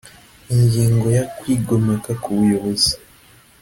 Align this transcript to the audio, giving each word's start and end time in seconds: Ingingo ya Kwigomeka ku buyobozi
Ingingo 0.55 1.05
ya 1.17 1.23
Kwigomeka 1.37 2.11
ku 2.21 2.29
buyobozi 2.37 2.93